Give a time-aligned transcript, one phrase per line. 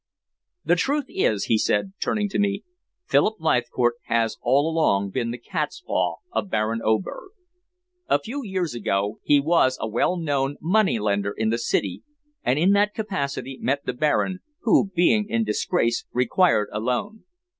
[0.65, 2.63] The truth is," he said, turning to me,
[3.05, 7.29] "Philip Leithcourt has all along been the catspaw of Baron Oberg.
[8.07, 12.01] A few years ago he was a well known money lender in the city,
[12.41, 17.23] and in that capacity met the Baron, who, being in disgrace, required a loan.